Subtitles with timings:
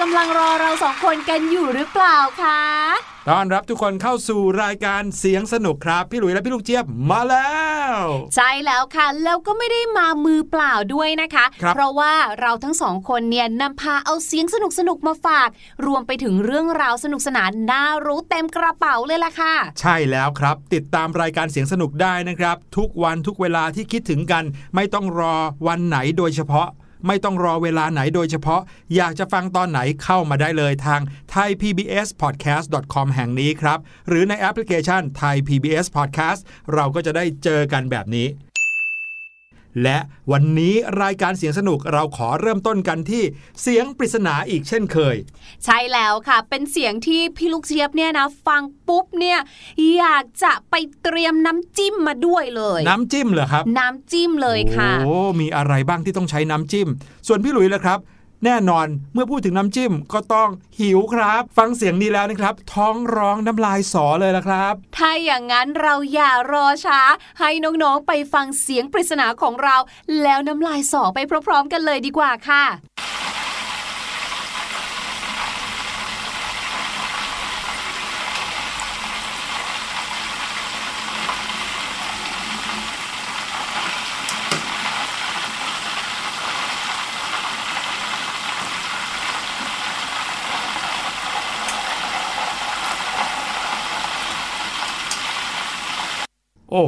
[0.00, 2.60] กำลังรอเราสองคนกันอยู่หรือเปล่าคะ
[3.28, 7.54] ต้อนรับทุกคนเข้าสู่รายการเสียงสนุกครับ พี่หลุยและพี่ลูกเจี๊ยบมาแล้
[7.96, 8.00] ว
[8.36, 15.48] ใช่แล้วค่ะ แล้วก็ไม่ได้มามือเปล่าด้วยนะคะครับเพราะว่าเราทั้งสองคนเนี่ยนำพาเอาเสียงสนุกสนุกๆมาฝาก
[15.86, 24.44] รวมไปถึงเรื่องราวสนุกสนานน่ารู้เต็มกระเป๋าเลยล่ะค่ะ ใช่แล้วครับ ติดตามรายการเสียงสนุกได้นะครับ ทุกวันทุกเวลาที่คิดถึงกัน
[24.74, 26.68] ไม่ต้องรอวันไหนโดยเฉพาะ
[27.06, 28.60] ไม่ต้องรอเวลาไหนโดยเฉพาะ
[28.96, 31.00] อยากจะฟังตอนไหนเข้ามาได้เลยทาง
[31.34, 33.78] thaipbspodcast.com แห่งนี้ครับ
[34.08, 36.40] หรือในแอปพลิเคชัน Thai PBS Podcast
[36.74, 38.26] เราก็จะได้เจอกันแบบนี้
[39.82, 39.98] และ
[40.32, 43.22] วันนี้รายการเสียงสนุกเราขอเริ่มต้นกันที่
[43.62, 45.16] เสียงปริศนาอีกเช่นเคย
[45.64, 49.38] ใช่แล้วค่ะ เป็นเสียงที่พี่ลูกเจี๊ยบเนี่ยนะ ฟังปุ๊บเนี่ย
[49.96, 56.88] อยากจะไปเตรียมน้ำจิ้มมาด้วยเลย น้ำจิ้มเหรอครับ น้ำจิ้มเลยค่ะโอ้มีอะไรบ้างที่ต้องใช้น้ำจิ้ม
[57.26, 57.98] ส่วนพี่หลุยส์ล่ะครับ
[58.44, 60.48] แน่นอนเมื่อพูดถึงน้ำจิ้มก็ต้อง
[60.80, 67.00] หิวครับ ฟังเสียงนี้แล้วนะครับ ท้องร้องน้ำลายสอเลยละครับ ถ้าอย่างนั้นเราอย่ารอช้า
[67.40, 69.76] ให้น้องๆไปฟังเสียงปริศนาของเรา
[70.22, 72.64] แล้วน้ำลายสอไปพร้อมๆกันเลยดีกว่าค่ะ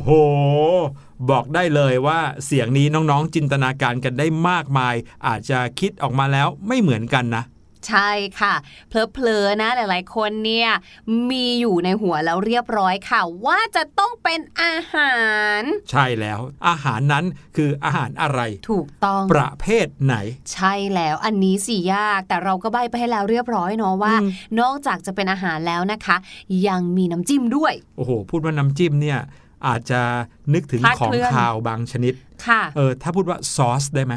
[0.06, 0.76] โอ้โห
[1.30, 4.94] บอกได้เลยว่าเสียงนี้น้องๆจินตนาการกันได้มากมาย
[5.26, 7.44] อาจจะคิดออกมาแล้วไม่เหมือนกันนะ
[7.88, 8.54] ใช่ค่ะ
[8.88, 10.70] เพลอๆนะหลายๆ คนเนี่ย
[11.30, 15.16] มีอยู่ในหัวแล้วเรียบร้อยค่ะ ว่าจะต้องเป็นอาหา
[15.60, 17.24] ร ใช่แล้ว อาหารนั้น
[17.56, 20.14] คืออาหารอะไร ถูกต้องประเภทไหน
[20.52, 24.30] ใช่แล้วอันนี้สิยากแต่เราก็ใบไปให้แล้วเรียบร้อยเนาะว่าอืม
[24.60, 26.16] นอกจากจะเป็นอาหารแล้วนะคะ
[26.68, 29.20] ยังมีน้ำจิ้มด้วย โอ้โห พูดว่าน้ำจิ้มเนี่ย
[29.66, 30.00] อาจจะ
[30.54, 32.14] นึกถึงคลาดของเคลื่อนคาวบางชนิด
[32.46, 34.14] ค่ะเออถ้าพูดว่าซอสได้ไหม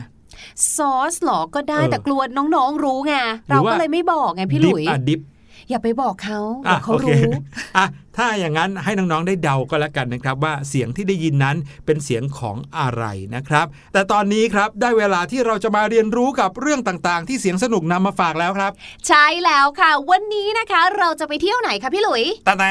[0.75, 2.21] ซอสเหรอก็ได้เออแต่กลัว
[2.55, 3.13] น้องๆรู้ไง
[3.47, 5.21] หรือเราว่าก็เลยไม่บอกไงพี่หลุยดิบอะดิบ
[5.69, 7.31] อย่าไปบอกเขาเดี๋อะยวเขาโอเครู้
[7.77, 7.85] อะ
[8.17, 13.03] ถ้าอย่างนั้นให้น้องๆได้เดาก็แล้วกันนะครับ ว่าเสียงที่ได้ยินนั้นเป็นเสียงของอะไร
[13.35, 18.71] นะครับ แต่ตอนนี้ครับได้เวลาที่เราจะมาเรียนรู้กับเรื่องต่างๆ ที่เสียงสนุกนำมาฝากแล้วครับ
[19.07, 22.69] ใช่แล้วค่ะ วันนี้นะคะ เราจะไปเที่ยวไหนคะพี่หลุยแต่แต่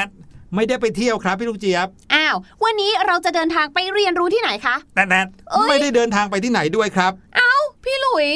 [0.55, 7.13] ไม่ได้ไปเที่ยวครับพี่ลูกเจี๊ยบ อ้าว วันนี้เราจะเดินทางไปเรียนรู้ที่ไหนคะแต่แต่เอ้ยไม่ได้เดินทางไปที่ไหนด้วยครับ
[7.85, 8.29] พี่หลุย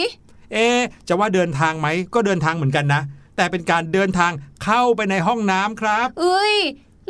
[0.52, 3.02] เอ๊ะจะว่าเดินทางไหมก็เดินทางเหมือนกันนะ
[3.36, 4.32] แต่เป็นการเดินทาง
[4.64, 6.56] เข้าไปในห้องน้ำครับ เอ้ย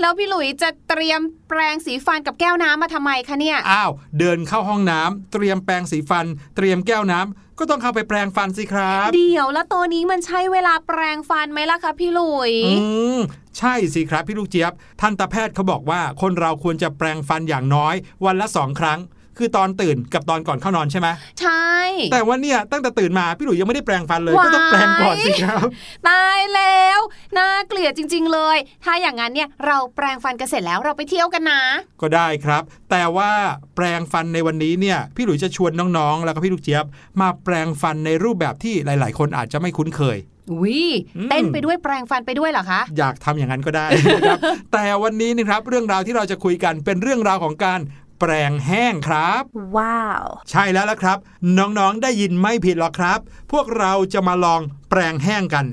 [0.01, 12.75] แล้วพี่หลุยจะเตรียมแปรงสีฟันกับแก้วน้ำมาทำไมคะเนี่ย อ้าว เดินเข้าห้องน้ำเตรียมแปรงสีฟัน เตรียมแก้วน้ำก็ต้องเข้าไปแปรงฟันสิครับ เดี๋ยวแล้วตัวนี้มันใช้เวลาแปรงฟันไหมล่ะคะพี่หลุย อื
[13.17, 13.19] ม
[13.59, 17.95] ใช่สิครับพี่ลูกเจี๊ยบ ทันตแพทย์เขาบอกว่าคนเราควรจะแปรงฟันอย่างน้อย
[18.25, 18.99] วันละสองครั้ง
[19.39, 21.09] คือตอนตื่นกับตอนก่อนเข้านอนใช่ไหม
[21.41, 21.67] ใช่
[22.13, 25.67] แต่ว่าเนี่ยตั้งแต่ตื่นมาพี่หลุยยังไม่ได้แปรงฟันเลยว้ายก็ต้องแปรงก่อนสิครับ
[26.09, 26.99] ตายแล้ว
[27.39, 31.63] น่าเกลียดจริง ๆ เลย ถ้าอย่างนั้นเนี่ยเราแปรงฟันกันเสร็จแล้วเราไปเที่ยวกันนะ
[32.01, 33.31] ก็ได้ครับ แต่ว่า
[33.77, 36.85] แปรงฟันในวันนี้เนี่ยพี่หลุยจะชวนน้องๆ แล้วก็พี่ลูกเจี๊ยบ
[37.21, 40.19] มาแปรงฟันในรูปแบบที่หลาย ๆ คนอาจจะไม่คุ้นเคย
[40.63, 40.83] วิ
[41.17, 44.39] อืมเต้นไปด้วยแปรงฟันไปด้วยเหรอคะ อยากทำอย่างนั้นก็ได้นะครับ
[44.73, 47.81] แต่วันนี้นะครับเรื่องราวที่เราจะคุยกันเป็นเรื่องราวของการ
[48.25, 49.43] แปรงแห้งครับ
[49.77, 51.19] ว้าว ใช่แล้วละครับ
[51.59, 53.19] น้องๆได้ยินไม่ผิดหรอกครับ
[53.53, 54.61] พวกเราจะมาลอง
[54.91, 55.67] แปรงแห้งกัน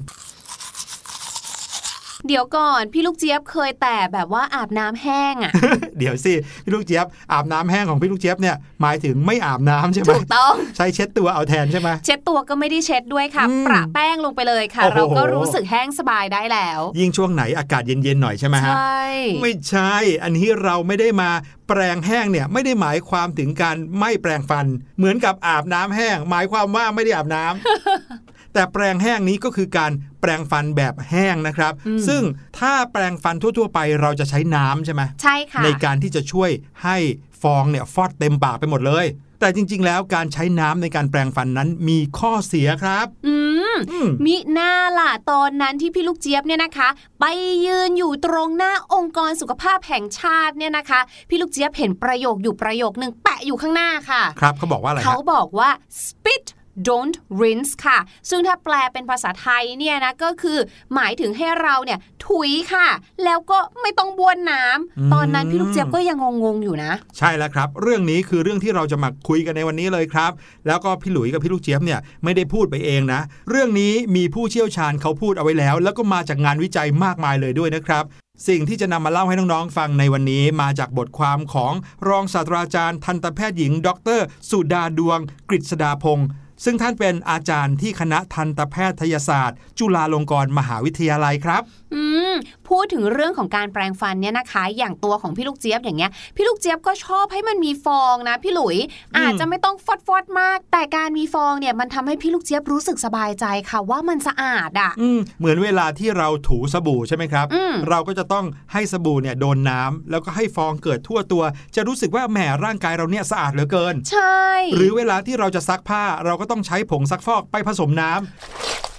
[2.30, 5.52] เดี๋ยวก่อนพี่ลูกเจี๊ยบเคยแต่แบบว่าอาบน้ำแห้งอะ
[6.00, 6.34] เดี๋ยวสิ
[6.64, 19.04] พี่ลูกเจี๊ยบอาบน้ำแห้งของพี่ลูกเจี๊ยบเนี่ยหมายถึงไม่อาบน้ำใช่ไหมถูกต้องใช้เช็ดตัวเอาแทนใช่ไหมเช็ดตัวก็ไม่ได้เช็ดด้วยค่ะอืมประแป้งลงไปเลยค่ะโอ้โหเราก็รู้สึกแห้งสบายได้แล้ว ยิ่งช่วงไหนอากาศเย็นๆหน่อยใช่ไหมใชฮะ่
[19.42, 19.94] ไม่ใช่
[20.24, 21.30] อันนี้เราไม่ได้มา
[21.68, 24.66] แปรงแห้งเนี่ยไม่ได้หมายความถึงการไม่แปรงฟัน
[24.98, 32.22] เหมือนกับอาบน้ำแห้ง หมายความว่าไม่ได้อาบน้ำแต่แปรงแห้งนี้ก็คือการ แปรงฟันแบบแห้งนะครับอืมซึ่ง
[32.60, 36.50] ถ้าแปรงฟันทั่ว ๆ ไปเราจะใช้น้ำใช่ไหมใช่ค่ะในการที่จะช่วย
[36.84, 36.98] ให้
[37.42, 39.08] ฟองเนี่ยฟอดเต็มปากไปหมดเลย
[39.42, 43.36] แต่จริง ๆ แล้วการใช้น้ำในการแปรงฟันนั้นมีข้อเสียครับอื
[43.74, 47.26] มอืมมิหน้าล่ะตอนนั้นที่พี่ลูกเจี๊ยบเนี่ยนะคะ ไป
[47.66, 51.00] ยืนอยู่ตรงหน้าองค์กรสุขภาพแห่งชาติเนี่ยนะคะ
[51.30, 55.70] พี่ลูกเจี๊ยบเห็นประโยคอยู่ประโยคหนึ่งแปะอยู่ข้างหน้าค่ะ ครับเขาบอกว่าอะไรเขาฮะบอกว่า
[56.06, 56.46] spit
[56.88, 60.58] don't rinse ค่ะ ซึ่งถ้าแปลเป็นภาษาไทยเนี่ยนะก็คือ
[60.96, 62.88] หมายถึงให้เราเนี่ยถุยค่ะ
[63.26, 70.32] แล้วก็ไม่ต้องบ้วนน้ำตอนนั้นพี่ลูกเจี๊ยบก็ยังงงๆอยู่นะ ใช่แล้วครับ เรื่องนี้คือเรื่องที่เราจะมาคุยกันในวันนี้เลยครับ
[70.68, 78.06] แล้วก็พี่หลุยกับพี่ลูกเจี๊ยบเนี่ยไม่ได้พูดไปเองนะ เรื่องนี้มีผู้เชี่ยวชาญเขาพูดเอาไว้แล้ว แล้วก็มาจากงานวิจัยมากมายเลยด้วยนะครับ
[78.48, 81.74] สิ่งที่จะนำมาเล่าให้น้องๆ ฟังในวันนี้มาจากบทความของ
[82.08, 84.20] รองศาสตราจารย์ทันตแพทย์หญิง ดร
[84.50, 85.20] สุดาดวง
[85.50, 86.28] กฤษดาพงศ์
[86.64, 91.62] ซึ่งท่านเป็นอาจารย์ที่คณะทันตแพทยศาสตร์ จุฬาลงกรณ์มหาวิทยาลัยครับ
[91.94, 92.29] อืม
[92.70, 98.78] พูดถึงเรื่องของการแปรงฟันเนี่ยนะคะ อย่างตัวของพี่ลูกเจี๊ยบอย่างเงี้ย พี่ลูกเจี๊ยบก็ชอบให้มันมีฟองนะ พี่หลุย
[99.18, 111.44] อาจจะไม่ต้องฟอดฟอดๆมาก แต่การมีฟองเนี่ยมันทำให้พี่ลูกเจี๊ยบรู้สึกสบายใจค่ะว่ามันสะอาดอะอืมเหมือนเวลาที่เราถูสบู่ใช่ไหมครับอืมเราก็จะต้องให้สบู่เนี่ยโดนน้ำแล้วก็ให้ฟองเกิดทั่วตัว
[111.76, 114.44] จะรู้สึกว่าแหมร่างกายเราเนี่ยสะอาดเหลือเกิน ใช่
[114.76, 118.99] หรือเวลาที่เราจะซักผ้าเราก็ต้องใช้ผงซักฟอกไปผสมน้ำ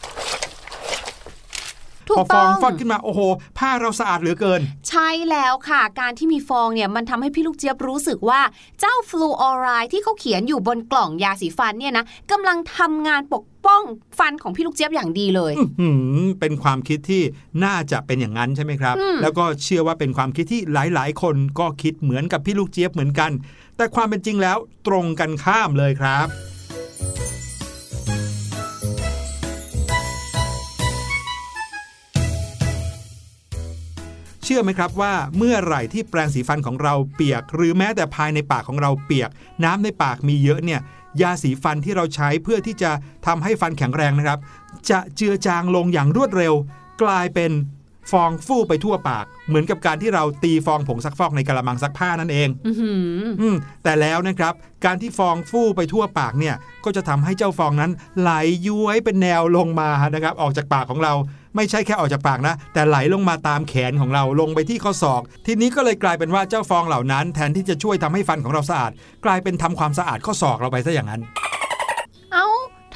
[2.11, 3.21] ถูพกอฟต้อองงฟอดขึ้นมาโอ้โห
[3.59, 8.41] ผ้าเราสะอาดเหลือเกิน ใช่แล้วค่ะ การที่มีฟองเนี่ยมันทำให้พี่ลูกเจี๊ยบรู้สึกว่า
[8.81, 13.83] เจ้าฟลูออไรด์ที่เขาเขียนอยู่บนกล่องยาสีฟันเนี่ยนะกำลังทำงานปกป้อง
[14.19, 15.91] ฟันของพี่ลูกเจี๊ยบอย่างดีเลยอื้อหื
[16.21, 17.23] อเป็นความคิดที่
[17.65, 23.31] น่าจะเป็นอย่างนั้นใช่ไหมครับอืมแล้วก็เชื่อว่าเป็นความคิดที่หลาย ๆ คนก็คิดเหมือนกับพี่ลูกเจี๊ยบเหมือนกัน
[23.77, 26.29] แต่ความเป็นจริงแล้วตรงกันข้ามเลยครับ
[34.53, 39.31] ชื่อไหมครับว่าเมื่อไหร่ที่แปรงสีฟันของเราเปียก หรือแม้แต่ภายในปากของเราเปียก
[39.65, 40.81] น้ำในปากมีเยอะเนี่ย
[41.23, 42.91] ยาสีฟันที่เราใช้เพื่อที่จะ
[43.27, 44.39] ทำให้ฟันแข็งแรงนะครับ
[44.91, 46.55] จะเจือจางลงอย่างรวดเร็ว
[47.03, 47.53] กลายเป็น
[48.13, 54.55] ฟองฟู่ไปทั่วปาก เหมือนกับการที่เราตีฟองผงซักฟอกในกระมังซักผ้านั่นเองอื้อหืออืมแต่แล้วนะครับ
[54.85, 56.55] การที่ฟองฟู่ไปทั่วปากเนี่ย
[56.85, 57.91] ก็จะทำให้เจ้าฟองนั้น
[58.21, 58.31] ไหล
[58.67, 61.13] ย้วยเป็นแนวลงมานะครับ ออกจากปากของเรา
[61.57, 68.93] ไม่ใช่แค่ออกจากปากนะ แต่ไหลลงมาตามแขนของเราลงไปที่ข้อศอก ทีนี้ก็เลยกลายเป็นว่าเจ้าฟองเหล่านั้น แทนที่จะช่วยทำให้ฟันของเราสะอาด
[69.25, 71.21] กลายเป็นทำความสะอาดข้อศอกเราไปซะอย่างนั้น
[72.33, 72.47] เอ้า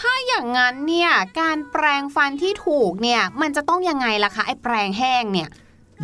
[0.01, 5.49] ถ้าอย่างนั้นเนี่ยการแปรงฟันที่ถูกเนี่ยมันจะต้องยังไงล่ะคะไอ้แปรงแห้งเนี่ย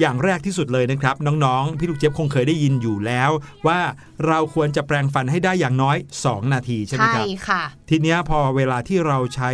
[0.01, 3.31] อย่างแรกที่สุดเลยนะครับ น้องๆ พี่ลูกเจี๊ยบคงเคยได้ยินอยู่แล้ว
[3.67, 3.81] ว่า
[4.27, 9.51] เราควรจะแปรงฟันให้ได้อย่างน้อย 2 นาทีใช่ไหมครับค่ะ ทีเนี้ยพอเวลาที่เราใช้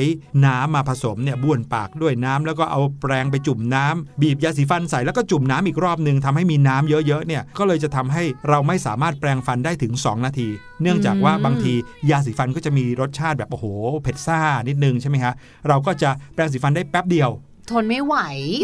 [0.46, 10.48] น้ำมาผสมเนี่ยบ้วนปากด้วยน้ำแล้วก็เอาแปรงไปจุ่มน้ำบีบยาสีฟันใส่แล้วก็จุ่มน้ำอีกรอบหนึ่งทำให้มีน้ำเยอะๆเนี่ยก็เลยจะทำให้เราไม่สามารถแปรงฟันได้ถึง 2 นาที
[10.82, 11.74] เนื่องจากว่าอืมบางที
[12.10, 13.66] ยาสีฟันก็จะมีรสชาติแบบโอ้โห
[14.02, 15.32] เผ็ดซ่านิดนึงใช่ไหมฮะ
[15.68, 17.30] เราก็จะแปรงสีฟันได้แป๊บเดียว
[17.70, 18.16] ทนไม่ไหว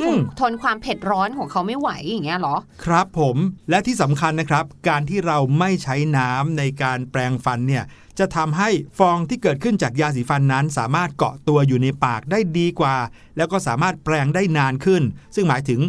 [0.02, 3.36] อืมทนความเผ็ดร้อนของเขาไม่ไหวอย่างเงี้ยเหรอ ครับผม
[3.70, 7.84] และที่สำคัญนะครับ การที่เราไม่ใช้น้ำในการแปรงฟันเนี่ย
[8.18, 12.96] จะทำให้ฟองที่เกิดขึ้นจากยาสีฟันนั้น สามารถเกาะตัวอยู่ในปากได้ดีกว่า
[13.36, 15.02] แล้วก็สามารถแปรงได้นานขึ้น
[15.34, 15.80] ซึ่งหมายถึง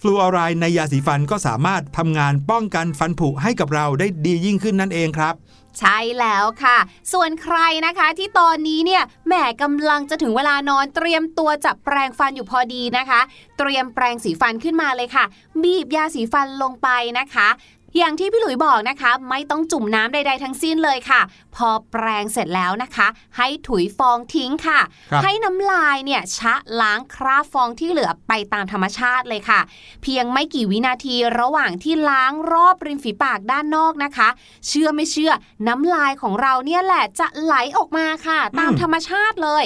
[0.00, 5.34] ฟลูออไรด์ในยาสีฟันก็สามารถทำงานป้องกันฟันผุให้กับเราได้ดียิ่งขึ้นนั่นเองครับ
[5.78, 6.78] ใช่แล้วค่ะ
[7.12, 13.20] ส่วนใครนะคะที่ตอนนี้เนี่ยแหมกำลังจะถึงเวลานอนเตรียมตัวจับแปรงฟันอยู่พอดีนะคะ
[13.58, 15.24] เตรียมแปรงสีฟันขึ้นมาเลยค่ะ
[15.62, 16.88] บีบยาสีฟันลงไป
[17.18, 17.48] นะคะ
[17.96, 21.20] อย่างที่พี่หลุยบอกนะคะ ไม่ต้องจุ่มน้ำใด ๆ ทั้งสิ้นเลยค่ะ
[21.56, 23.06] พอแปรงเสร็จแล้วนะคะ
[23.36, 24.80] ให้ถุยฟองทิ้งค่ะ
[25.10, 29.60] ครับให้น้ำลายเนี่ยชะล้างคราบฟองที่เหลือไปตามธรรมชาติเลยค่ะ
[30.02, 34.28] เพียงไม่กี่วินาทีระหว่างที่ล้างรอบริมฝีปากด้านนอกนะคะ
[34.68, 35.32] เชื่อไม่เชื่อ
[35.68, 39.64] น้ำลายของเราเนี่ยแหละจะไหลออกมาค่ะ ตามอืมธรรมชาติเลย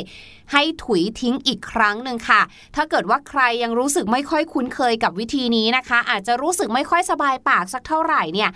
[0.53, 2.43] ให้ถุยทิ้งอีกครั้งหนึ่งค่ะ
[2.77, 8.51] ถ้าเกิดว่าใครยังรู้สึกไม่ค่อยคุ้นเคยกับวิธีนี้นะคะ อาจจะรู้สึกไม่ค่อยสบายปากสักเท่าไหร่เนี่ย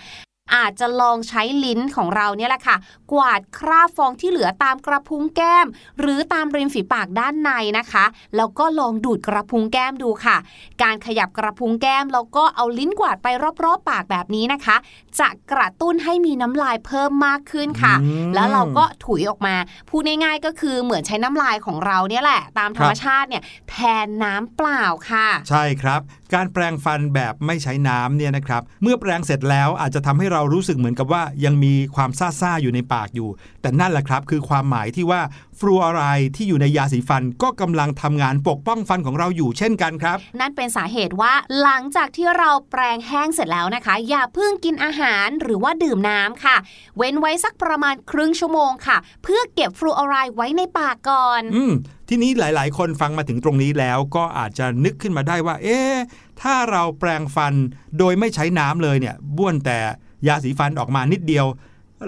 [0.55, 2.77] อาจจะลองใช้ลิ้นของเราเนี่ยแหละค่ะ
[3.13, 5.67] กวาดคราบฟองที่เหลือตามกระพุ้งแก้ม
[6.01, 8.05] หรือตามริมฝีปากด้านในนะคะ
[8.37, 10.37] แล้วก็ลองดูดกระพุ้งแก้มดูค่ะ
[10.83, 13.27] การขยับกระพุ้งแก้มแล้วก็เอาลิ้นกวาดไป
[13.65, 14.77] รอบๆ ปากแบบนี้นะคะ
[15.21, 19.55] จะกระตุ้นให้มีน้ำลายเพิ่มมากขึ้นค่ะอืมแล้วเราก็ถุยออกมา
[19.89, 26.01] พูดง่ายๆก็คือเหมือนใช้น้ำลายของเราเนี่ยแหละ ตามธรรมชาติเนี่ยแทนน้ำเปล่าค่ะ ใช่ครับ
[26.35, 33.29] การแปรงฟันแบบไม่ใช้น้ำเนี่ยนะครับ เมื่อแปรงเสร็จแล้วอาจจะทำให้เรารู้สึกเหมือนกับว่ายังมีความซ่าๆอยู่ในปากอยู่
[33.63, 35.21] แต่นั่นแหละครับคือความหมายที่ว่า
[35.59, 46.57] ฟลูออไรด์ที่อยู่ในยาสีฟันก็กำลังทำงานปกป้องฟันของเราอยู่เช่นกันครับ นั่นเป็นสาเหตุว่าหลังจากที่เราแปรงแห้งเสร็จแล้วนะคะ อย่าเพิ่งกินอาหารหรือว่าดื่มน้ำค่ะ
[46.97, 51.73] เว้นไว้สักประมาณครึ่งชั่วโมงค่ะ เพื่อเก็บฟลูออไรด์ไว้ในปากก่อนอืม
[52.09, 55.95] ทีนี้หลาย ๆ คนฟังมาถึงตรงนี้แล้วก็อาจจะนึกขึ้นมาได้ว่า เอ๊ะ
[56.43, 57.55] ถ้าเราแปรงฟัน
[57.99, 59.79] โดยไม่ใช้น้ำเลยเนี่ย บ้วนแต่
[60.27, 61.47] ยาสีฟันออกมานิดเดียว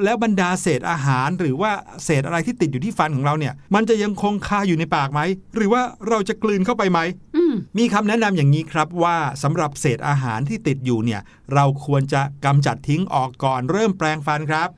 [0.05, 1.73] แล้วบรรดาเศษอาหารหรือว่า
[2.05, 5.21] เศษอะไรที่ติดอยู่ที่ฟันของเราเนี่ย มันจะยังคงคาอยู่ในปากไหม
[5.55, 7.01] หรือว่าเราจะกลืนเข้าไปไหม
[7.37, 11.21] อืมมีคำแนะนำอย่างนี้ครับว่าสำหรับเศษอาหารที่ติดอยู่เนี่ย
[11.55, 14.69] เราควรจะกำจัดทิ้งออกก่อนเริ่มแปรงฟันครับ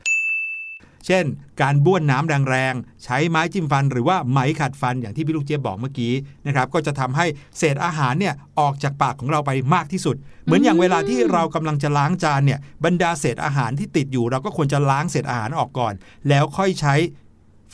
[1.07, 1.25] เช่น
[1.63, 6.13] การบ้วนน้ำแรงๆ ใช้ไม้จิ้มฟันหรือว่าไหมขัดฟันอย่างที่พี่ลูกเจี๊ยบบอกเมื่อกี้
[6.47, 7.27] นะครับก็จะทำให้
[7.59, 15.95] เศษอาหารเนี่ยออกจากปากของเราไปมากที่สุด เหมือนอย่างเวลาที่เรากำลังจะล้างจานเนี่ยบรรดาเศษอาหารที่ติดอยู่ เราก็ควรจะล้างเศษอาหารออกก่อน
[16.29, 16.95] แล้วค่อยใช้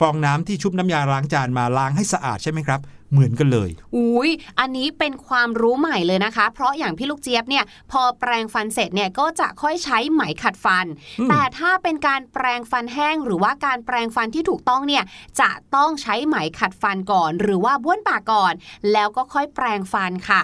[0.00, 2.80] ฟองน้ำที่ชุบน้ำยาล้างจานมาล้างให้สะอาดใช่ไหมครับ
[3.12, 10.86] เหมือนกันเลยอุ้ยอันนี้เป็นความรู้ใหม่เลยนะคะ เพราะอย่างพี่ลูกเจี๊ยบเนี่ยพอแปรงฟันเสร็จเนี่ยก็จะค่อยใช้ไหมขัดฟัน
[11.20, 15.04] อืมแต่ถ้าเป็นการแปรงฟันแห้ง หรือว่าการแปรงฟันที่ถูกต้องเนี่ย
[15.40, 18.52] จะต้องใช้ไหมขัดฟันก่อน หรือว่าบ้วนปากก่อน
[18.92, 20.42] แล้วก็ค่อยแปรงฟันค่ะ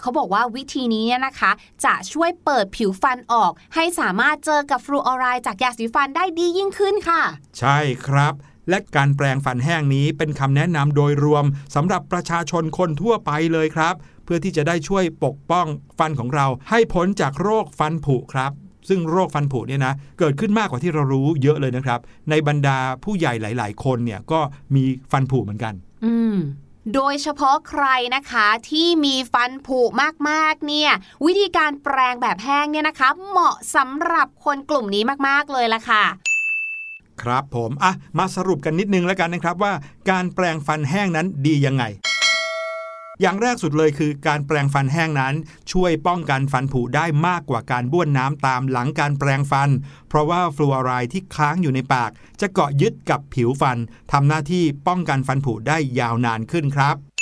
[0.00, 1.50] เขาบอกว่าวิธีนี้เนี่ยนะคะ
[1.84, 7.22] จะช่วยเปิดผิวฟันออก ให้สามารถเจอกับฟลูออไรด์จากยาสีฟันได้ดียิ่งขึ้นค่ะ
[7.58, 8.34] ใช่ครับ
[8.68, 11.44] และการแปรงฟันแห้งนี้เป็นคำแนะนำโดยรวม
[11.74, 13.94] สำหรับประชาชนคนทั่วไปเลยครับ
[14.24, 15.66] เพื่อที่จะได้ช่วยปกป้อง
[15.98, 18.52] ฟันของเราให้พ้นจากโรคฟันผุครับ
[18.88, 24.40] ซึ่งโรคฟันผุเนี่ยนะเกิดขึ้นมากกว่าที่เรารู้เยอะเลยนะครับ ในบรรดาผู้ใหญ่หลาย ๆ คนเนี่ยก็
[24.74, 26.36] มีฟันผุเหมือนกัน อืม
[26.94, 29.80] โดยเฉพาะใครนะคะที่มีฟันผุ
[30.30, 30.90] มากๆเนี่ย
[31.26, 36.04] วิธีการแปรงแบบแห้งเนี่ยนะคะ เหมาะสำหรับคนกลุ่มนี้มากๆเลยละค่ะ
[37.22, 39.72] ครับผม อะ มาสรุปกันนิดนึงแล้วกันนะครับว่า
[40.10, 41.84] การแปรงฟันแห้งนั้นดียังไง
[43.20, 45.34] อย่างแรกสุดเลยคือการแปรงฟันแห้งนั้น
[45.72, 49.70] ช่วยป้องกันฟันผุได้มากกว่าการบ้วนน้ำตามหลังการแปรงฟัน
[50.08, 53.78] เพราะว่าฟลูออไรด์ที่ค้างอยู่ในปาก จะเกาะยึดกับผิวฟัน
[54.12, 57.13] ทำหน้าที่ป้องกันฟันผุได้ยาวนานขึ้นครับ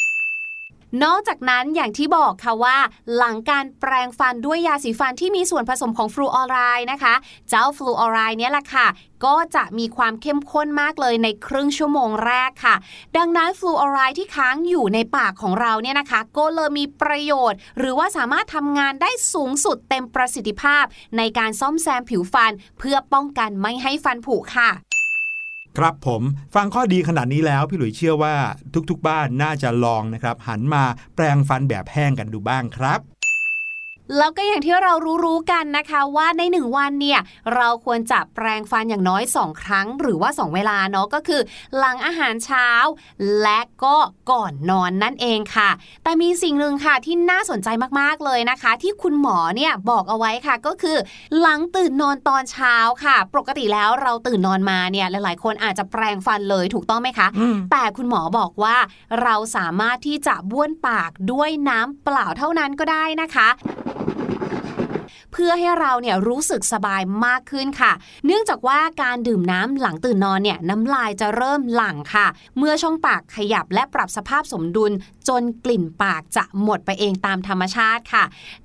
[1.05, 2.79] นอกจากนั้นอย่างที่บอกค่ะว่า
[3.17, 7.15] หลังการแปรงฟันด้วยยาสีฟันที่มีส่วนผสมของฟลูออไรด์นะคะ
[7.49, 8.87] เจ้าฟลูออไรด์เนี่ยแหละค่ะ
[9.25, 12.75] ก็จะมีความเข้มข้นมากเลยในครึ่งชั่วโมงแรกค่ะ
[13.17, 20.85] ดังนั้นฟลูออไรด์ที่ค้างอยู่ในปากของเราเนี่ยนะคะ ก็เลยมีประโยชน์ หรือว่าสามารถทำงานได้สูงสุดเต็มประสิทธิภาพ
[21.17, 24.92] ในการซ่อมแซมผิวฟัน เพื่อป้องกันไม่ให้ฟันผุค่ะ
[25.79, 26.23] ครับผม
[26.55, 28.35] ฟังข้อดีขนาดนี้แล้ว พี่หลุยเชื่อว่า
[28.91, 33.01] ทุกๆ บ้านน่าจะลองนะครับ หันมาแปรงฟันแบบแห้งกันดูบ้างครับ
[34.19, 34.93] แล้วก็อย่างที่เรา
[35.25, 37.21] รู้ๆกันนะคะว่าในหนึ่งวันเนี่ย
[37.55, 41.41] เราควรจะแปรงฟันอย่างน้อย 2 ครั้ง หรือว่า 2 เวลาเนาะก็คือ
[41.79, 42.69] หลังอาหารเช้า
[43.43, 43.97] และก็
[44.31, 45.71] ก่อนนอนนั่นเองค่ะ
[46.03, 47.69] แต่มีสิ่งหนึ่งค่ะที่น่าสนใจ
[48.01, 50.97] มากๆเลยนะคะ ที่คุณหมอเนี่ยบอกเอาไว้ค่ะก็คือ
[51.41, 58.77] หลังตื่นนอนตอนเช้าค่ะ ปกติแล้วเราตื่นนอนมาเนี่ยหลายๆ คนอาจจะแปรงฟันเลยถูกต้องไหมคะอืมแต่คุณหมอบอกว่า
[59.23, 63.49] เราสามารถที่จะบ้วนปากด้วยน้ำเปล่าเท่านั้นก็ได้นะคะ
[65.33, 67.93] เพื่อให้เราเนี่ยรู้สึกสบายมากขึ้นค่ะ
[68.27, 72.27] เนื่องจากว่าการดื่มน้ำหลังตื่นนอนเนี่ยน้ำลายจะเริ่มหลั่งค่ะ
[72.59, 74.93] เมื่อช่องปากขยับและปรับสภาพสมดุล
[75.29, 78.25] จนกลิ่นปากจะหมดไปเองตามธรรมชาติค่ะ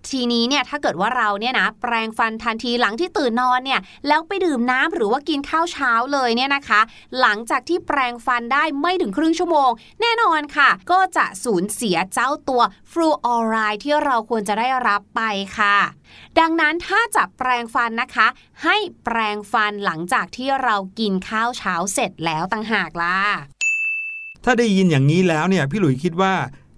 [0.10, 6.82] ทีนี้เนี่ยถ้าเกิดว่าเราเนี่ยนะแปรงฟันทันทีหลังที่ตื่นนอนเนี่ยแล้วไปดื่มน้ำหรือว่ากินข้าวเช้าเลยเนี่ยนะคะ
[7.20, 9.70] หลังจากที่แปรงฟันได้ไม่ถึงครึ่งชั่วโมง
[10.02, 15.22] แน่นอนค่ะ ก็จะสูญเสียเจ้าตัวฟลูออไรด์ที่เราควรจะได้รับไป
[15.58, 15.78] ค่ะ
[16.40, 18.28] ดังนั้นถ้าจะแปรงฟันนะคะ
[18.64, 23.18] ให้แปรงฟันหลังจากที่เรากินข้าวเช้าเสร็จแล้วต่างหากล่ะ
[24.44, 26.34] ถ้าได้ยินอย่างนี้แล้วเนี่ยพี่หลุยคิดว่า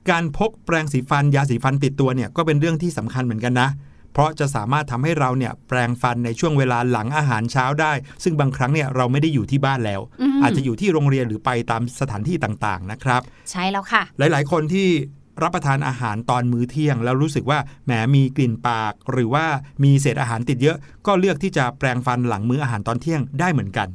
[0.09, 3.69] การพกแปรงสีฟันยาสีฟันติดตัวเนี่ยก็เป็นเรื่องที่สำคัญเหมือนกันนะ
[4.13, 14.87] เพราะจะสามารถทำให้เราเนี่ยแปรงฟันในช่วงเวลาหลังอาหารเช้าได้ ซึ่งบางครั้งเนี่ยเราไม่ได้อยู่ที่บ้านแล้วอืมอาจจะอยู่ที่โรงเรียนหรือไปตามสถานที่ต่างๆนะครับ ใช่แล้วค่ะ หลายๆ คนที่
[15.43, 19.45] รับประทานอาหารตอนมื้อเที่ยง แล้วรู้สึกว่าแหมมีกลิ่นปาก หรือว่า
[19.83, 23.89] มีเศษอาหารติดเยอะ ก็เลือกที่จะแปรงฟันหลังมื้ออาหารตอนเที่ยงได้เหมือนกัน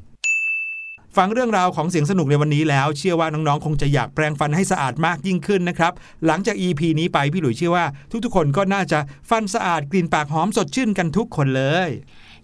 [1.16, 5.92] ฟังเรื่องราวของเสียงสนุกในวันนี้แล้ว เชื่อว่าน้องๆ คงจะอยากแปรงฟันให้สะอาดมากยิ่งขึ้นนะครับ
[6.26, 7.86] หลังจาก EP นี้ไปพี่หลุยเชื่อว่า
[8.24, 8.98] ทุกๆ คนก็น่าจะ
[9.30, 11.90] ฟันสะอาดกลิ่นปากหอมสดชื่นกันทุกคนเลย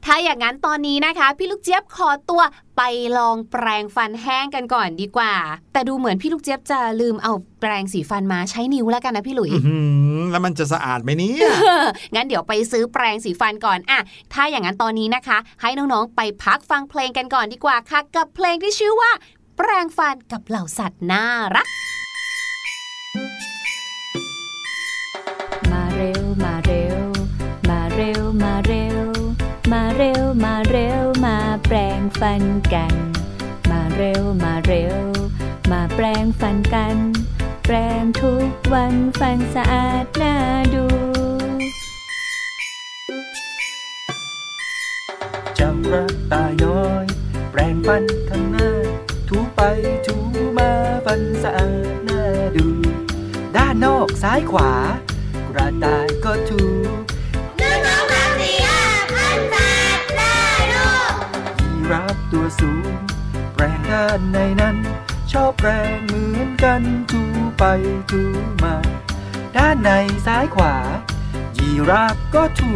[0.06, 2.42] ถ้าอย่างนั้นตอนนี้นะคะ พี่ลูกเจี๊ยบขอตัว
[2.76, 2.82] ไป
[3.18, 5.34] ลองแปรงฟันแห้งกันก่อนดีกว่า
[5.72, 9.78] แต่ดูเหมือนพี่ลูกเจี๊ยบจะลืมเอาแปรงสีฟันมาใช้นิ้วแล้วกันนะพี่หลุยอื้อหื
[10.18, 11.50] อแล้วมันจะสะอาดไหมเนี่ย
[12.14, 14.00] งั้นเดี๋ยวไปซื้อแปรงสีฟันก่อนอะ
[14.32, 19.10] ถ้าอย่างนั้นตอนนี้นะคะ ให้น้องๆไปพักฟังเพลงกันก่อนดีกว่าค่ะ กับเพลงที่ชื่อว่า
[19.56, 21.66] แปรงฟันกับเหล่าสัตว์น่ารัก
[25.72, 26.98] มาเร็วมาเร็ว
[27.68, 28.59] มาเร็วมาเร็วมา
[30.02, 31.36] เร็วมาเร็วมา
[31.66, 32.42] แปรงฟัน
[32.74, 32.94] กัน
[33.70, 34.98] มาเร็วมาเร็ว
[35.70, 36.96] มาแปรงฟันกัน
[37.64, 40.34] แปรงทุกวันฟันสะอาดน่า
[40.74, 40.84] ดู
[45.58, 47.04] จับกระต่ายน้อย
[47.50, 48.70] แปรงฟันข้างหน้า
[49.28, 49.60] ถูไป
[50.06, 50.16] ถู
[50.58, 50.70] มา
[51.06, 52.22] ฟันสะอาดน่า
[52.56, 52.66] ดู
[53.56, 54.72] ด้านนอกซ้ายขวา
[55.54, 56.79] กระต่ายก็ถู
[62.42, 62.94] ตัวสูง
[63.54, 64.76] แปรงด้านในนั้น
[65.32, 67.22] ชอบแปรงเหมือนกันถู
[67.58, 67.64] ไป
[68.10, 68.22] ถู
[68.62, 68.76] มา
[69.56, 69.90] ด้านใน
[70.26, 70.74] ซ้ายขวา
[71.56, 72.74] ยีราฟก็ถู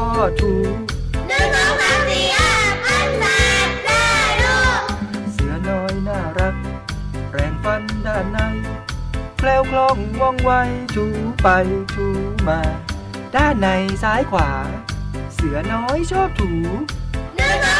[0.00, 0.54] ด้าก็ถู
[1.30, 4.06] นึ่งสองสามสี่ห้าพันสาดได้
[4.42, 4.82] ลูก
[5.32, 6.54] เสือน้อยน่ารัก
[7.30, 8.38] แปรงฟันด้านใน
[9.38, 10.50] แคล้วคล่องว่องไว
[10.94, 11.06] ถู
[11.42, 11.48] ไป
[11.94, 12.06] ถู
[12.48, 12.60] มา
[13.34, 13.68] ด้านใน
[14.02, 14.50] ซ้ายขวา
[15.34, 16.50] เสือน้อยชอบถู
[17.36, 17.76] หนึ่งสอ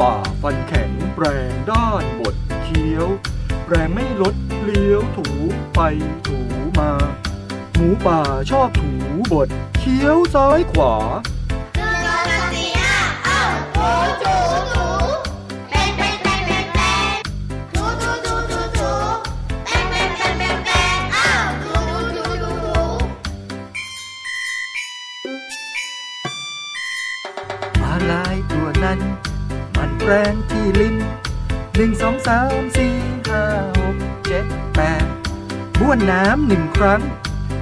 [0.00, 3.06] ป่าฟันแข็งแปรงด้านบดเคี้ยว
[3.64, 5.26] แปรงไม่ลดเลี้ยวถู
[5.74, 5.80] ไป
[6.26, 6.38] ถู
[6.78, 6.92] มา
[7.74, 8.90] หมูป่าชอบถู
[9.32, 10.94] บดเคี้ยวซ้ายขวา
[30.06, 30.96] แรงที่ลิ้น
[31.76, 32.94] หนึ่งสองสามสี่
[33.28, 33.44] ห้า
[33.78, 35.06] หกเจ็ดแปด
[35.78, 37.02] บ้วนน้ำหนึ่งครั้ง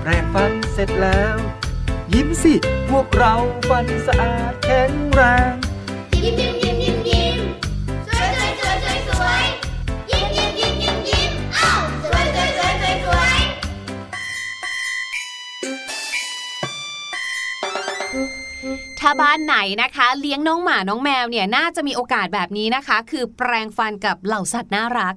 [0.01, 1.37] แปรงฟันเสร็จแล้ว
[2.15, 2.55] ยิ้มสิ
[2.91, 3.35] พวกเรา
[3.69, 5.55] ฟันสะอาดแข็งแรง
[6.23, 6.94] ยิ้มยิ้มยิ้มยิ้ม
[19.07, 25.15] ถ้าบ้านไหนนะคะ เลี้ยงน้องหมาน้องแมวเนี่ยน่าจะมีโอกาสแบบนี้นะคะ คือแปรงฟันกับเหล่าสัตว์น่ารัก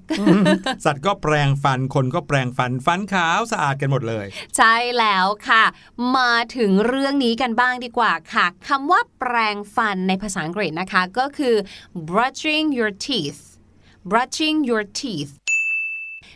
[0.85, 4.25] สัตว์ก็แปรงฟันคนก็แปรงฟันฟันขาวสะอาดกันหมดเลย
[4.57, 5.63] ใช่แล้วค่ะ
[6.17, 11.55] มาถึงเรื่องนี้กันบ้างดีกว่าค่ะคำว่าแปรงฟันในภาษาอังกฤษนะคะ ก็คือ
[12.09, 13.41] brushing your teeth
[14.11, 15.33] brushing your teeth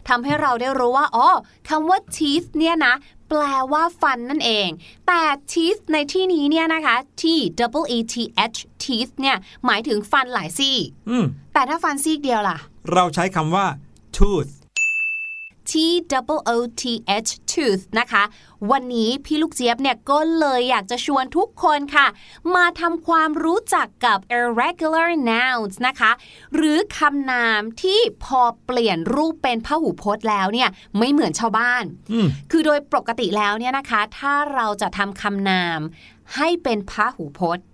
[0.10, 1.28] ทำให้เราได้รู้ว่า อ๋อ
[1.70, 2.94] คำว่า teeth เนี่ยนะ
[3.34, 4.70] แปลว่าฟันนั่นเอง
[5.08, 7.24] แต่ teeth ในที่นี้เนี่ยนะคะ t
[7.60, 8.16] double e t
[8.56, 10.78] h teeth เนี่ยหมายถึงฟันหลายซี่
[11.10, 12.58] อืมแต่ถ้าฟันซี่เดียวล่ะ
[12.94, 13.66] เราใช้คำว่า
[14.18, 14.52] tooth
[15.72, 15.74] T
[16.12, 16.84] double O T
[17.28, 18.24] H tooth นะคะ
[18.72, 22.08] วันนี้พี่ลูกเจี๊ยบเนี่ยก็เลยอยากจะชวนทุกคนค่ะ
[22.56, 26.12] มาทำความรู้จักกับ irregular nouns นะคะ
[26.56, 35.80] หรือคำนามที่พอเปลี่ยนรูปเป็นพหูพจน์แล้วเนี่ยไม่เหมือนชาวบ้านอืมคือโดยปกติแล้วเนี่ยนะคะ ถ้าเราจะทำคำนาม
[36.36, 37.66] ให้เป็นพหูพจน์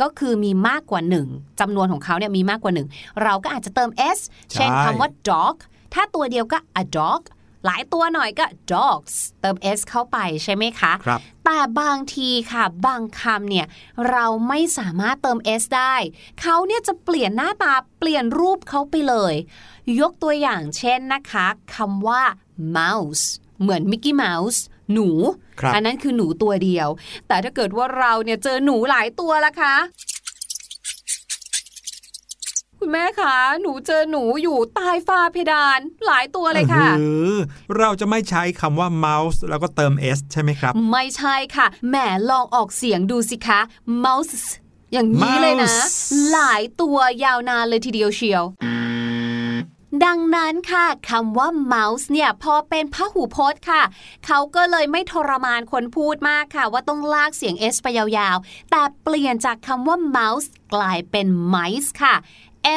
[0.00, 1.26] ก็คือมีมากกว่าหนึ่ง
[1.60, 2.88] จำนวนของเขาเนี่ยมีมากกว่าหนึ่ง
[3.22, 4.18] เราก็อาจจะเติม s
[4.52, 5.56] เช่นใช่คำว่า dog
[5.94, 7.22] ถ้าตัวเดียวก็ a dog
[7.64, 13.66] หลายตัวหน่อยก็ dogs เติม s เข้าไปใช่ไหมคะครับแต่บางทีค่ะ บางคำเนี่ย
[14.10, 15.94] เราไม่สามารถเติม s ได้
[16.40, 19.34] เขาเนี่ยจะเปลี่ยนหน้าตาเปลี่ยนรูปเขาไปเลย
[20.00, 21.46] ยกตัวอย่างเช่นนะคะ
[21.76, 22.22] คำว่า
[22.76, 23.24] mouse
[23.60, 25.08] เหมือนมิกกี้เมาส์หนู
[25.60, 26.88] ครับอันนั้นคือหนูตัวเดียว
[27.28, 29.74] แต่ถ้าเกิดว่าเราเนี่ยเจอหนูหลายตัวละคะ
[32.82, 37.02] คุณแม่คะหนูเจอหนูอยู่ใต้ฟ้าเพดาน หลายตัวเลยค่ะอ
[37.34, 37.36] อ
[37.78, 41.96] เราจะไม่ใช้คำว่า mouse แล้วก็เติม s ใช่ไหมครับ ไม่ใช่ค่ะแหม
[42.30, 43.60] ลองออกเสียงดูสิคะ
[44.04, 44.44] mouse
[44.92, 45.94] อย่างนี้เลยนะ Mouse
[46.30, 48.44] หลายตัวยาวนานเลยทีเดียวเชียว
[50.04, 53.82] ดังนั้นค่ะคำว่า mouse เนี่ยพอเป็นพหูพจน์ค่ะ
[54.26, 62.14] เขาก็เลยไม่ทรมานคนพูดมากค่ะ ว่าต้องลากเสียง s ไปยาวๆ แต่เปลี่ยนจากคำว่า mouse กลายเป็น mice ค่ะ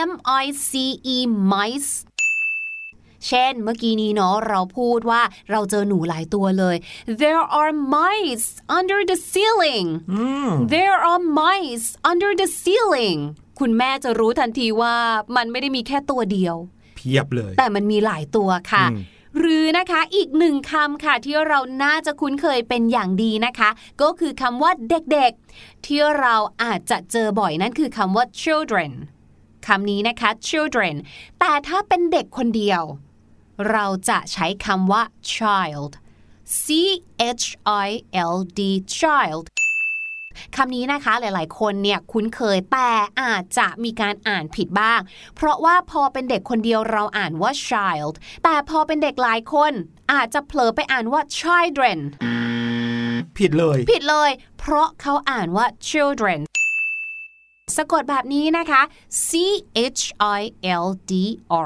[0.08, 0.12] m
[0.43, 0.72] i c
[1.15, 1.17] e
[1.52, 1.93] mice
[3.28, 6.76] เช่นเมื่อกี้นี้เนาะเราพูดว่าเราเจอหนูหลายตัวเลย
[7.22, 13.19] there are mice under the ceiling อืม there are mice under the ceiling
[13.60, 14.96] คุณแม่จะรู้ทันทีว่า
[15.36, 16.56] มันไม่ได้มีแค่ตัวเดียว
[16.96, 19.00] เพียบเลย แต่มันมีหลายตัวค่ะอืม
[19.39, 23.69] หรือนะคะอีกหนึ่งคำค่ะที่เราน่าจะคุ้นเคยเป็นอย่างดีนะคะ
[24.02, 28.91] ก็คือคำว่าเด็กๆ ที่เราอาจจะเจอบ่อยนั่นคือคำว่า children
[29.67, 30.95] คำนี้นะคะ children
[31.39, 32.84] แต่ถ้าเป็นเด็กคนเดียว
[33.71, 35.04] เราจะใช้คำว่า
[35.36, 35.91] child
[36.63, 36.65] c
[37.41, 37.45] h
[37.86, 37.89] i
[38.34, 38.60] l d
[38.99, 39.45] child
[40.56, 44.99] คำนี้นะคะหลาย ๆ คนเนี่ยคุ้นเคยแต่อาจจะมีการอ่านผิดบ้าง
[45.36, 49.73] เพราะว่าพอเป็นเด็กคนเดียวเราอ่านว่า child แต่พอเป็นเด็กหลายคน
[50.13, 51.99] อาจจะเผลอไปอ่านว่า children
[53.38, 56.39] ผิดเลย ผิดเลย เพราะเขาอ่านว่า children
[57.78, 58.82] สะกดแบบนี้นะคะ
[59.28, 59.30] C
[59.97, 60.04] H
[60.39, 60.41] I
[60.84, 61.13] L D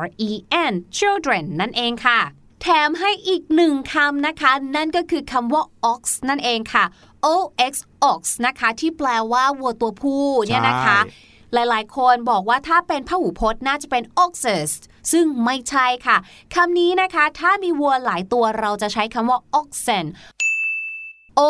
[0.01, 0.31] R E
[0.71, 2.19] N children นั่นเองค่ะ
[2.62, 6.83] แถมให้อีกหนึ่งคำนะคะ นั่นก็คือคำว่า ox นั่นเองค่ะ
[7.25, 7.27] O
[7.71, 7.73] X
[8.12, 14.71] ox นะคะ ที่แปลว่าวัวตัวผู้เนี่ยนะคะใช่หลายๆ คนบอกว่าถ้าเป็นพหูพจน์น่าจะเป็น oxes
[15.12, 16.17] ซึ่งไม่ใช่ค่ะ
[16.55, 20.05] คำนี้นะคะ ถ้ามีวัวหลายตัวเราจะใช้คำว่า oxen
[21.39, 21.41] O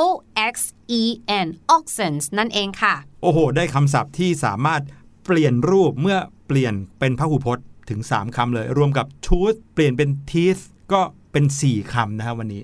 [0.53, 0.55] X
[0.99, 1.03] E
[1.45, 4.81] N oxens นั่นเองค่ะ โอ้โห ได้คำศัพท์ที่สามารถ
[5.25, 10.61] เปลี่ยนรูปเมื่อเปลี่ยนเป็นพหูพจน์ถึง 3 คำเลย รวมกับ tooth เปลี่ยนเป็น teeth
[10.93, 12.63] ก็เป็น 4 คำนะครับวันนี้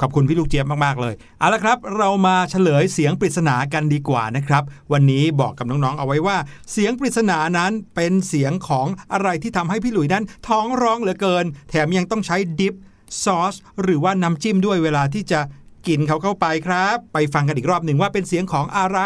[0.00, 6.36] ขอบคุณพี่ลูกเจี๊ยบมาก ๆ เลย เอาละครับ เรามาเฉลยเสียงปริศนากันดีกว่านะครับ วันนี้บอกกับน้อง ๆ เอาไว้ว่า
[6.72, 12.74] เสียงปริศนานั้นเป็นเสียงของอะไรที่ทำให้พี่หลุยนั้น ท้องร้องเหลือเกิน แถมยังต้องใช้ดิป
[13.24, 15.40] ซอสหรือว่าน้ำจิ้มด้วยเวลาที่จะ
[15.86, 18.98] กินเขาเข้าไปครับ ไปฟังกันอีกรอบหนึ่งว่าเป็นเสียงของอะไร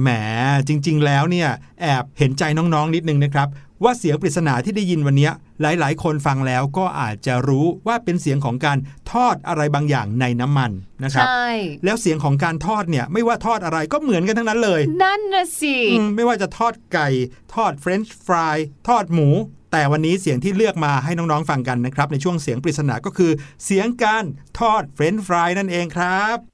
[0.00, 0.08] แหม
[0.68, 1.48] จริง ๆ แล้วเนี่ย
[1.80, 3.48] แอบเห็นใจน้องๆนิดนึงนะครับ
[3.84, 8.78] ว่าเสียงปริศนาที่ได้ยินวันเนี้ยหลาย ๆ คนฟังแล้วก็อาจจะรู้ว่าเป็นเสียงของการ
[9.12, 10.70] ทอดอะไรบางอย่างในน้ำมัน
[11.04, 11.48] นะครับใช่
[11.84, 17.08] แล้วเสียงของการทอดเนี่ยไม่ว่าทอดอะไรก็เหมือนกันทั้งนั้นเลย นั่นนะสิอืมไม่ว่าจะทอดไก่
[17.54, 18.56] ทอดเฟรนช์ฟราย
[18.88, 19.28] ทอดหมู
[19.72, 23.32] แต่วันนี้เสียงที่เลือกมาให้น้องๆฟังกันนะครับ ในช่วงเสียงปริศนาก็คือ
[23.64, 24.24] เสียงการ
[24.58, 26.53] ทอดเฟรนช์ฟรายนั่นเองครับ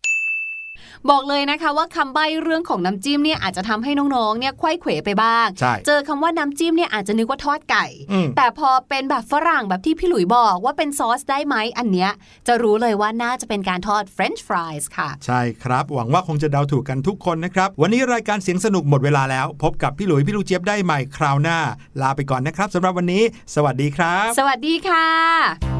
[1.10, 12.10] บอกเลยนะคะว่าคำใบ้เรื่องของน้ำจิ้มเนี่ยอาจจะทำให้น้องๆ เนี่ยควยเขวไปบ้างใช่เจอคำว่าน้ำจิ้มเนี่ยอาจจะนึกว่าทอดไก่อืมแต่พอเป็นแบบฝรั่งแบบที่พี่หลุยบอกว่าเป็นซอสได้ไหมอันเนี้ย
[12.46, 21.58] จะรู้เลยว่าน่าจะเป็นการทอด French fries ค่ะ ใช่ครับ หวังว่าคงจะเดาถูกกันทุกคนนะครับ วันนี้รายการเสียงสนุกหมดเวลาแล้ว พบกับพี่หลุยพี่ลูกเจี๊ยบได้ใหม่คราวหน้า
[22.00, 23.22] ลาไปก่อนนะครับสำหรับวันนี้
[23.54, 25.79] สวัสดีครับ สวัสดีค่ะ